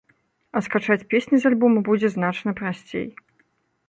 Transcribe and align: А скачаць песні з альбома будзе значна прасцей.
А 0.55 0.61
скачаць 0.67 1.03
песні 1.11 1.39
з 1.43 1.47
альбома 1.49 1.83
будзе 1.89 2.09
значна 2.15 2.55
прасцей. 2.63 3.07